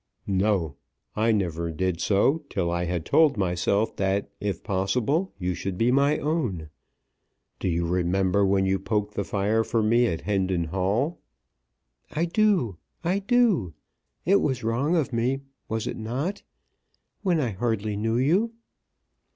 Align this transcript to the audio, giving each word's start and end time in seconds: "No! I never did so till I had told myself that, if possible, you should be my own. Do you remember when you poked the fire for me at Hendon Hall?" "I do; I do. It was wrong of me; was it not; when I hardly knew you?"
"No! 0.25 0.77
I 1.15 1.31
never 1.31 1.69
did 1.71 2.01
so 2.01 2.43
till 2.49 2.71
I 2.71 2.85
had 2.85 3.05
told 3.05 3.37
myself 3.37 3.95
that, 3.97 4.31
if 4.39 4.63
possible, 4.63 5.31
you 5.37 5.53
should 5.53 5.77
be 5.77 5.91
my 5.91 6.17
own. 6.17 6.71
Do 7.59 7.67
you 7.67 7.85
remember 7.85 8.43
when 8.43 8.65
you 8.65 8.79
poked 8.79 9.13
the 9.13 9.23
fire 9.23 9.63
for 9.63 9.83
me 9.83 10.07
at 10.07 10.21
Hendon 10.21 10.63
Hall?" 10.63 11.19
"I 12.09 12.25
do; 12.25 12.77
I 13.03 13.19
do. 13.19 13.75
It 14.25 14.41
was 14.41 14.63
wrong 14.63 14.95
of 14.95 15.13
me; 15.13 15.41
was 15.69 15.85
it 15.85 15.97
not; 15.97 16.41
when 17.21 17.39
I 17.39 17.51
hardly 17.51 17.95
knew 17.95 18.17
you?" 18.17 18.53